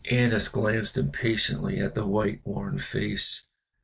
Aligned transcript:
Annas 0.09 0.47
glanced 0.47 0.97
impatiently 0.97 1.77
at 1.79 1.93
the 1.93 2.07
white 2.07 2.41
worn 2.43 2.79
face. 2.79 3.43